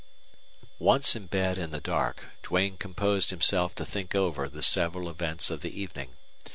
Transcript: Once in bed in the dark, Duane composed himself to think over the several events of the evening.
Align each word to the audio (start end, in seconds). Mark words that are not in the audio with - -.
Once 0.79 1.15
in 1.15 1.27
bed 1.27 1.59
in 1.59 1.69
the 1.69 1.79
dark, 1.79 2.23
Duane 2.41 2.75
composed 2.75 3.29
himself 3.29 3.75
to 3.75 3.85
think 3.85 4.15
over 4.15 4.49
the 4.49 4.63
several 4.63 5.07
events 5.07 5.51
of 5.51 5.61
the 5.61 5.79
evening. 5.79 6.13